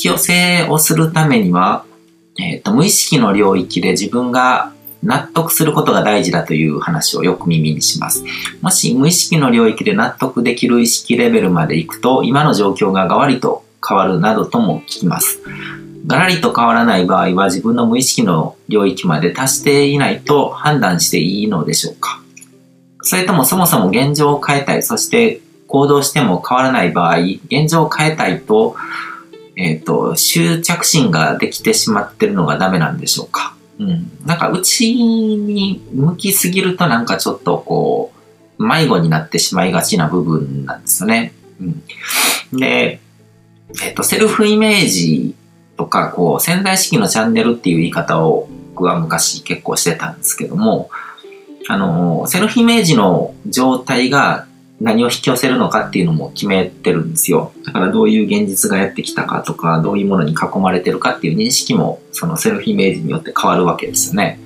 [0.00, 1.84] き寄せをするためには、
[2.38, 8.24] えっ、と、無意識の領域で自分が納得することが大事だという話をよく耳にします。
[8.60, 15.40] もし無意識の領域で納得できる意識レベルまで行くと、今の状況ががわりと変わるなどとも聞きます。
[16.06, 22.22] がらりと変わらない場合は自分の無意識の領域まで達していないと判断していいのでしょうか
[23.02, 28.76] それともそもそも現状を変えたい、そして行動しても変わらない場合、現状を変えたいと、
[29.62, 33.54] えっ、ー、と、執着心ができてしまってるのがダメなんでしょうか？
[33.78, 34.10] うん。
[34.24, 38.12] なんか内に向きすぎるとなんかちょっとこ
[38.58, 41.34] う、迷子になってしまいがちな部分なんですよね。
[41.60, 41.82] うん。
[42.58, 43.00] で、
[43.82, 45.34] えっ、ー、と、セルフイメージ
[45.76, 50.90] とか、こう、潜在意識のチャンネルっていう言い方を僕は昔結構してたんですけども、
[51.68, 54.46] あの、セルフイメージの状態が
[54.80, 57.52] 何を引き寄せるのかっていうのも決めてるんですよ。
[57.66, 64.40] だからどういう現実がやってきたかとか、どういうものに囲まれてるかっていう認識も、そのセルフイメージによって変わるわけですよね。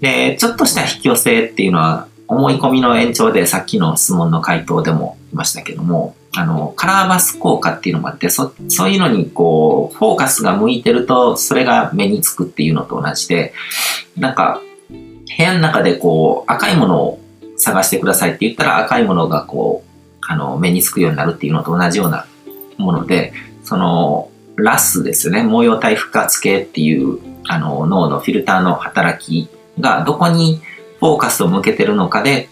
[0.00, 13.52] で、ちょっとした引き寄せっていうのは、思い込みの延長でさっきの質問の回答でも言いましたけども、あの、カラーバス効果っていうのもあって、そ、そういうのにこう、フォーカスが向いてると、それが目につくっていうのと同じで、
[14.16, 17.20] なんか、部屋の中でこう、赤いものを
[17.60, 19.90] 探してくださいって言ったら赤いものがこう、
[20.26, 22.26] あの、目につくようになるっていうのと同じような
[22.78, 23.32] もので、
[23.64, 25.42] その、ラスですね。
[25.42, 30.60] 模様体付活系っていう、あの、脳のフィルターの働きがどこに
[30.98, 32.48] フォーカスを向けてるのかで、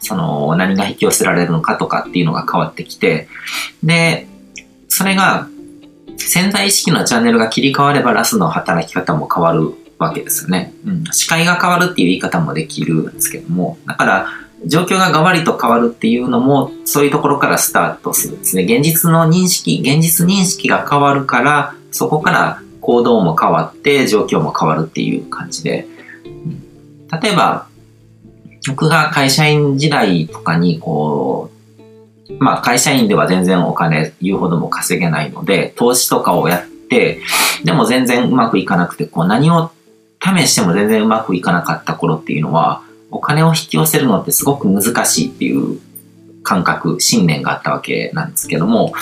[0.00, 3.28] その、何が引き寄せられるのかとかっていうのが変わってきて、
[3.82, 4.26] で、
[4.88, 5.48] それが、
[6.16, 10.72] 潜在意識のチャンネルが切り替わればラスの働き方も変わるわけですよね。
[10.84, 11.04] うん。
[11.12, 14.26] 視界が変わるっていう言い方もできるんですけども、だから、
[14.66, 18.64] 状況ががわりと変わるっていうのも、そういうところからスタートするんですね。
[18.64, 25.86] 現実の認識、現実認識が変わるから、そこから行動も変わって、状況も変わるっていう感じで。
[27.22, 27.66] 例えば、
[28.66, 31.50] 僕が会社員時代とかに、こ
[32.28, 37.20] う、まあ会社員では全然お金言うほども稼げないので、投資とかをやって、
[37.64, 39.70] でも全然うまくいかなくて、こう何を
[40.22, 45.80] 試しても全然うまくいかなかった頃っていうのは、お金を引き寄せるのってすごく難しいっていう
[46.42, 48.94] 感覚、信念があったわけなんですけども、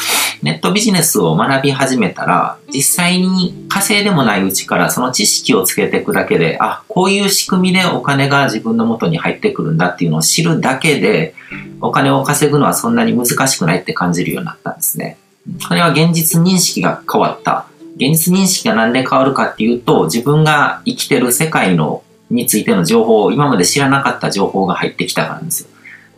[0.42, 11.34] ネットビジネスを学び始めたら、実際に稼いでもないうちからその知識をつけていくだけで、あ、こういう仕組みでお金が自分の元に入ってくるんだっていうのを知るだけで、
[11.80, 15.16] お金を稼ぐのはそんなに難しくないって感じるようになったんですね。
[15.68, 17.66] これは現実認識が変わった。
[17.96, 25.68] 現実認識が何で変わるかっていうと、自分が生きてる世界のについての情報を今まで知らなかった情報が入ってきたからですよ。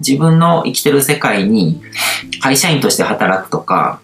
[0.00, 1.82] 自分の生きてる世界に
[2.40, 4.00] 会社員として働くとか、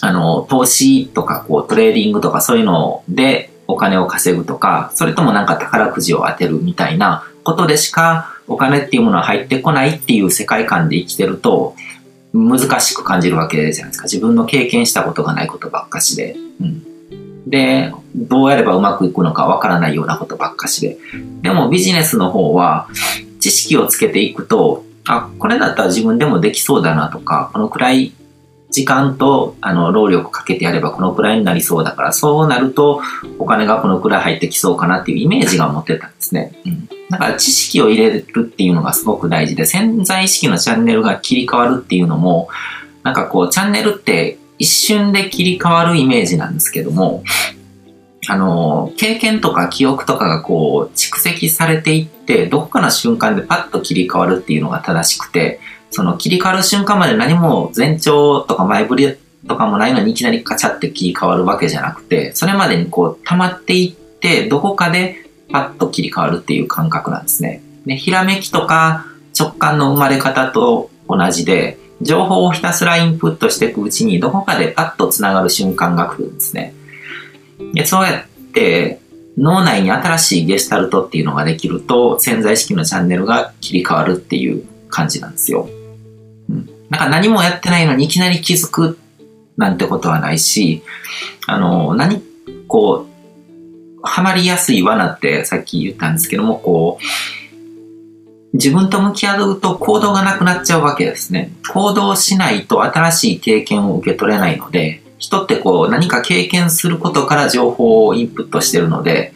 [0.00, 11.74] あの、投資とかこうトレーディングとかそういうのでお金を稼ぐとか、それともなんか宝くじを当てるみたいなことでしかお金っていうものは入ってこないっていう世界観で生きてると
[12.32, 14.04] 難しく感じるわけじゃないですか。
[14.04, 16.36] 自分の経験したことがないことばっかしで。
[16.60, 16.93] うん。
[17.46, 20.98] で、どうやればうまくいくのかわからないようなことばっかしで。
[21.42, 22.88] でもビジネスの方は、
[23.40, 28.12] 知識をつけていくと、あ、これだったら自分でもできそうだなとか、このくらい
[28.70, 33.02] 時間と、あの、労力かけてやればこのくらいになりそうだから、そうなると
[33.38, 36.52] お金がこのくらい入ってきそうかなっていうイメージが持ってたんですね。
[36.64, 36.88] うん。
[37.10, 42.48] だから知識を入れるっていうのがすごく大事で、潜在意識のチャンネルが切り替わるっていうのも、
[43.02, 47.22] なんかこう、チャンネルって一瞬で切り替わるイメージなんですけども、
[48.28, 55.60] あの、経験とか記憶とかがこう蓄積されていって、どこかの瞬間でパッと切り替わるっていうのが正しくて、
[55.90, 59.16] その切り替わる瞬間まで何も前兆とか前振り
[59.46, 65.16] とかもないのにいきなりカチャって切り替わるわけじゃなくて、それまでにこう溜まっていって、どこかで
[65.50, 67.62] パッと切り替わるっていう感覚なんですね。
[67.84, 69.06] で、ひらめきとか
[69.38, 76.74] 直感の生まれ方と同じで、情報をひたすらインプットしていくうちに、どこかでパッと繋がる瞬間が来るんですね。
[77.72, 79.00] で、そうやって、
[79.36, 85.68] 脳内に新しいゲスタルトっていうのができると、潜在意識のチャンネルが切り替わるっていう感じなんですよ。
[86.48, 86.70] うん。
[86.88, 88.98] なんか何もやってないのにいきなり気づく
[89.56, 90.82] なんてことはないし、
[91.46, 92.22] あの、何、
[92.68, 97.04] こう、ハマりやすい罠ってさっき言ったんですけども、こう、
[98.54, 101.50] 自分と向き合うと行動がなくなっちゃうわけですね。
[101.72, 109.34] 行動しないと新しい経験を受け取れないので、人ってこう何か経験することから情報をインプットしてるので、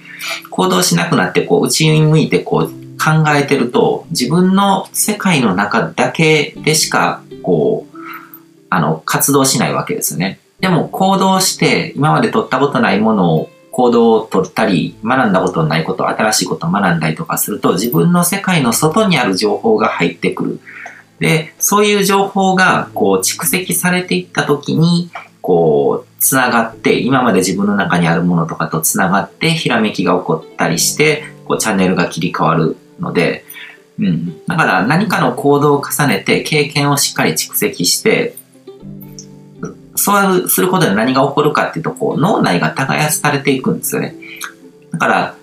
[0.51, 7.97] 行動しなくなってこう内に向いてこう考えてると、自分の世界の中だけでしかこう、
[8.71, 10.39] あの、活動しないわけですね。
[10.61, 20.61] でも行動して今まで取ったことないものを行動を取ったり、学んだことのないこと、新しいことを学んだりとかすると、自分の世界の外にある情報が入ってくる。
[21.21, 25.11] で、そういう情報が、こう、蓄積されていったときに、
[25.41, 33.45] こう、つながって、今まで自分の中にあるものとかとつながって、ひらめきが起こったりして、こう、チャンネルが切り替わるので、
[34.01, 34.45] うん。
[34.49, 38.35] だから何かの行動を重ねて、経験をしっかり蓄積して、
[39.99, 44.15] そうすることで何が起こるかっていうと、こう、脳内が耕されていくんですよね。
[44.93, 45.35] だから、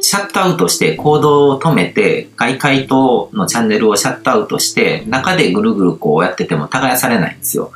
[0.00, 7.72] シャットアウトして行動を止めて、外界とのチャンネルをシャットアウトして、中でぐるぐるこうやってても耕されないんですよ。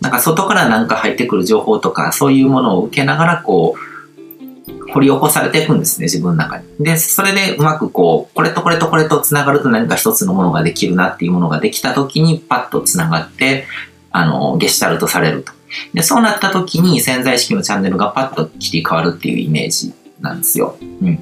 [0.00, 6.64] なんか外からなんか入ってくる情報とか、そういうものを受けながらこう、掘り起こされていくんですね、自分の中に。
[6.78, 13.66] で、それでうまくこう、これとこれとこれと繋がると何か一つのものができるなっていうものができた時にパッと繋がって、
[14.10, 15.52] あの、ゲシュタルトされると。
[15.94, 20.76] で、そうなった時に潜在意識のチャンネルがパッと切り替わるっていうイメージなんですよ。
[20.80, 21.18] うん。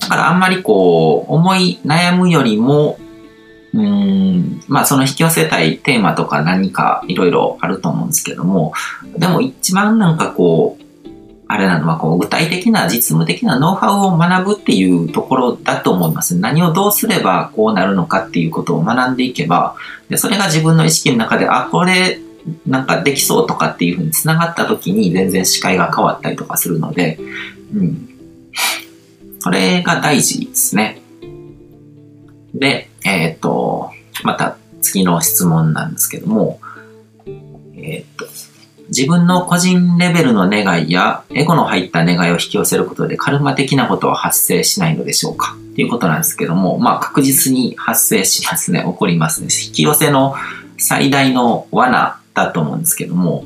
[0.00, 2.98] だからあんまりこう、思い悩むよりも、
[3.72, 8.72] うん、まあその引き寄せたいテーマとか何かいろいろあると思うんですけども、
[9.16, 10.82] でも一番なんかこう、
[11.52, 16.36] あれなのはこう具体的な実務的なノウハウを学ぶっていうところだと思います。
[16.36, 19.74] 何をどうすればこうなるのかっていうことを学んでいけば、
[20.08, 22.20] でそれが自分の意識の中で、あ、これ
[22.66, 27.18] なんかできそうとかっていうふうに繋がった時に全然視界が変わったりとかするので、
[27.74, 28.08] うん。
[29.38, 31.00] それが大事ですね。
[32.54, 33.90] で、えっ、ー、と、
[34.22, 36.60] また次の質問なんですけども、
[37.26, 38.26] えっ、ー、と、
[38.88, 45.54] 自分の個人レベルの願いやエゴの入った願いを引き寄せることでカルマ的なことは発生しないのでしょうか？
[45.54, 48.82] っていうことなんですけども、まあ確実に発生しますね。
[48.84, 49.48] 起こりますね。
[49.66, 50.34] 引き寄せの
[50.76, 53.44] 最大の罠だと思うんですけども、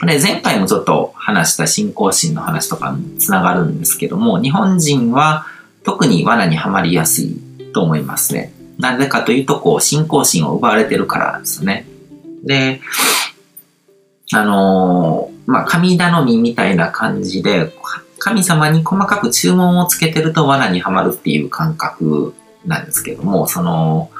[0.00, 5.46] これ前回もちょっと話した信仰心の話とかにつながるんですけども、日本人は
[5.84, 7.40] 特に罠にはまりやすい
[7.72, 8.52] と思いますね。
[8.78, 11.86] なぜかというと、こう、信仰心を奪われてるからですね。
[12.44, 12.80] で、
[14.32, 17.72] あのー、まあ、神頼みみたいな感じで、
[18.18, 22.34] 神様に細かく注文をつけてると罠にはまるっていう感覚
[22.66, 24.10] なんですけども、その、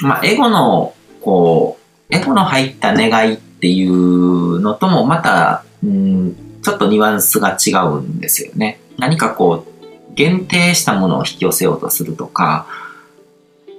[0.00, 8.80] まあ、エゴの、こう、エゴの入った願いっていうのともまた、うん、ちょっとニュアンスが違うんですよね。
[8.98, 12.66] 何かこう、限定したものを引き寄せようとするとか、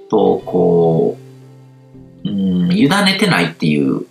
[0.08, 1.18] と、こ
[2.24, 4.06] う、うん、委ねてないっていう、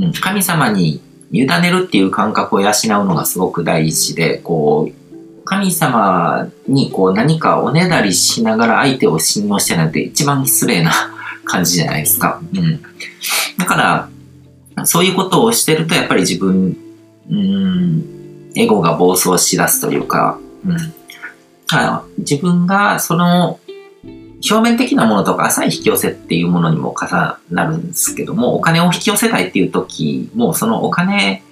[0.00, 1.02] うん、神様に
[1.32, 2.72] 委ねるっていう感覚を養う
[3.04, 11.15] のがすごく大事で、こう、神様にこう何かおねだりしながら相手を信用してないって一番失礼な
[11.46, 12.42] 感じじゃないですか。
[12.54, 12.82] うん。
[13.56, 14.08] だか
[14.76, 16.76] ら、そういうことをしてると、やっぱり自分、
[17.30, 20.76] うん、エゴが暴走しだすというか、うん。
[22.18, 23.58] 自分がその
[24.48, 31.42] 表面的なものとか浅い引き寄せっていうものにも重なるんですけども、お金を引き寄せたいっていう時も、そのお金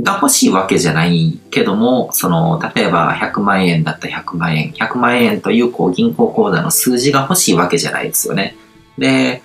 [0.00, 8.56] が欲しいわけじゃないけども、その、例えば100万円だった100万円、100万円というこう銀行口座の数字が欲しいわけじゃないですよね。
[8.96, 9.42] で、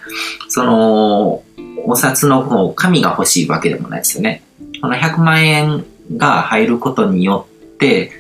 [0.49, 1.43] その、
[1.85, 4.43] お札のこう紙が欲しいわけでもないですよね。
[4.81, 5.85] この100万円
[6.17, 8.11] が入ることによって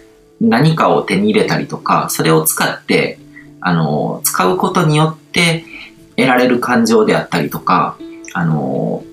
[0.41, 3.19] 何かを手に入れたりとか、それを使って、
[3.61, 5.63] あの、使うことによって
[6.17, 7.97] 得られる感情であったりとか、
[8.33, 9.03] あの、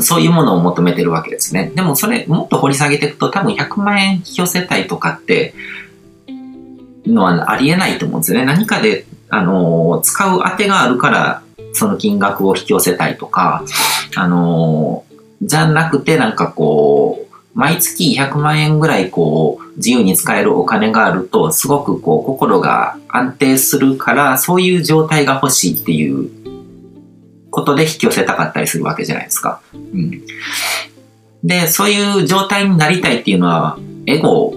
[0.00, 1.72] そういうものを求めてるわけですね。
[1.74, 5.54] でもそれもっと掘り下げていくと多分100万円引き寄せたいとかって
[7.06, 8.44] のはありえないと思うんですよね。
[8.44, 11.42] 何かで、あの、使う当てがあるから
[11.72, 13.64] その金額を引き寄せたいとか、
[14.16, 15.04] あの、
[15.42, 26.30] じゃなくてなんかこう、毎月100万円ぐらいこう自由に使えるお金があるとすごくこう心が安定するからそういう状態が欲しいっていう
[27.50, 29.60] ことで引き寄せたかったりするわけじゃないですか。
[29.74, 30.22] うん。
[31.42, 34.54] で、そういう状態になりたいっていうのは、エゴ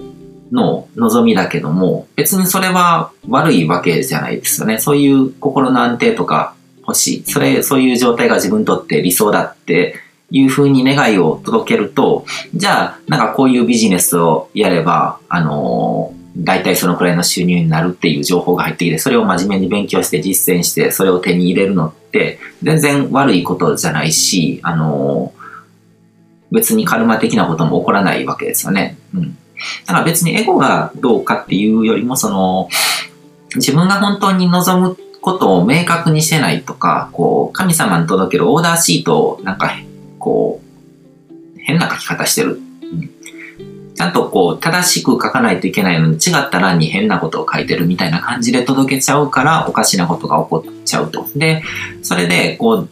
[0.52, 4.78] の望みだけども、別にそれは悪いわけじゃないですよね。
[4.78, 7.24] そういう心の安定とか欲しい。
[7.24, 9.96] それ、そういう状態が自分にとって理想だって
[10.30, 12.24] いうふうに願いを届けると、
[12.54, 25.32] じゃあ、なんかこういうビジネスをやれば、あのー大体そのくらいの収入になるっていう情報が入ってきて、それを真面目に勉強して実践して、それを手に入れるのって、全然悪いことじゃないし、あの、
[26.50, 28.96] 別にカルマ的なことも起こらないわけですよね。
[29.14, 29.36] うん。
[29.86, 32.68] だから別にエゴがどうかっていうよりも、その、
[33.56, 39.72] 自分が本当に望むことを明確にしてないとか、こう、神様に届けるオーダーシートをなんか、
[40.18, 42.60] こう、変な書き方してる。
[44.04, 51.26] ゃんとこう、正しく書かないといけないのに、違った欄に変なことを書いてるみたいな感じで届けちゃうから、おかしなことが起こっちゃうと。
[51.34, 51.62] で、
[52.02, 52.88] それで、こう、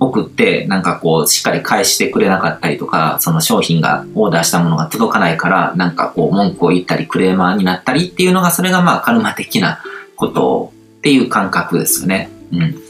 [0.00, 9.80] 送って、なんかこう、しっかり返してくれなかったりとか、その商品が、オーダーしたものが届かないから、なんかこう、文句を言ったり、クレーマーになったりっていうのが、それがまあ、カルマ的な
[10.16, 12.30] ことっていう感覚ですよね。
[12.52, 12.89] うん。